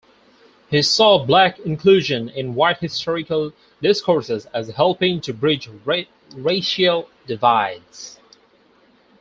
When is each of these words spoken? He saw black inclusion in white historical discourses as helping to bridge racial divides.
He 0.71 0.81
saw 0.81 1.23
black 1.23 1.59
inclusion 1.59 2.29
in 2.29 2.55
white 2.55 2.79
historical 2.79 3.53
discourses 3.83 4.47
as 4.51 4.69
helping 4.69 5.21
to 5.21 5.31
bridge 5.31 5.69
racial 6.33 7.07
divides. 7.27 8.17